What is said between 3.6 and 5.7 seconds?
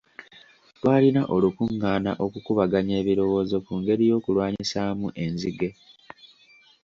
ku ngeri y'okulwanyisaamu enzige.